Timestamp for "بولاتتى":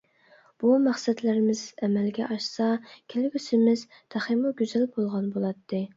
5.37-5.89